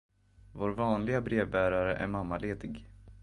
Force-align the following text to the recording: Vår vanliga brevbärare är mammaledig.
Vår 0.51 0.69
vanliga 0.69 1.21
brevbärare 1.21 1.95
är 1.95 2.07
mammaledig. 2.07 2.87